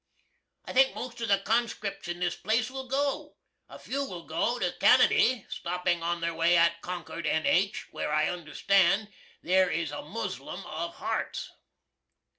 [0.65, 3.35] I think most of the conscrips in this place will go.
[3.69, 8.25] A few will go to Canady, stopping on their way at Concord, N.H., where I
[8.27, 11.51] understan there is a Muslum of Harts.